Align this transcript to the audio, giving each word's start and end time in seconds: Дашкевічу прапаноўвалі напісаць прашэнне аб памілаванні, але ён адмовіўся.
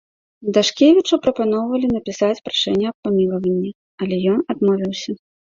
Дашкевічу 0.57 1.19
прапаноўвалі 1.25 1.87
напісаць 1.95 2.39
прашэнне 2.49 2.85
аб 2.93 2.97
памілаванні, 3.09 3.71
але 4.07 4.15
ён 4.33 4.39
адмовіўся. 4.57 5.11